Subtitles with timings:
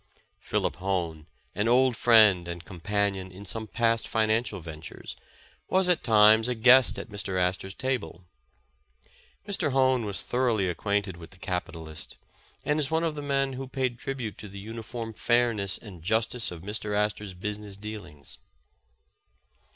[0.39, 5.15] Philip Hone, an old friend and companion in some past financial ventures,
[5.69, 7.39] was at times a guest at Mr.
[7.39, 8.25] Astor 's table.
[9.47, 12.17] Mr, Hone was thoroughly ac quainted with the capitalist,
[12.65, 16.49] and is one of the men who paid tribute to the uniform fairness and justice
[16.49, 16.95] of Mr.
[16.97, 18.39] Astor 's business dealings.